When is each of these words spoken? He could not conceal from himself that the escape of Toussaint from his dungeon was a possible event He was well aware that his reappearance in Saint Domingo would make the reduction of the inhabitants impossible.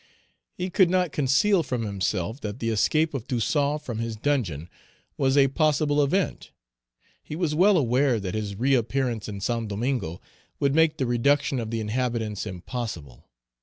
He 0.55 0.71
could 0.71 0.89
not 0.89 1.11
conceal 1.11 1.61
from 1.61 1.83
himself 1.83 2.41
that 2.41 2.57
the 2.57 2.69
escape 2.69 3.13
of 3.13 3.27
Toussaint 3.27 3.83
from 3.83 3.99
his 3.99 4.15
dungeon 4.15 4.67
was 5.15 5.37
a 5.37 5.49
possible 5.49 6.03
event 6.03 6.49
He 7.21 7.35
was 7.35 7.53
well 7.53 7.77
aware 7.77 8.19
that 8.19 8.33
his 8.33 8.55
reappearance 8.55 9.29
in 9.29 9.41
Saint 9.41 9.67
Domingo 9.67 10.19
would 10.59 10.73
make 10.73 10.97
the 10.97 11.05
reduction 11.05 11.59
of 11.59 11.69
the 11.69 11.81
inhabitants 11.81 12.47
impossible. 12.47 13.29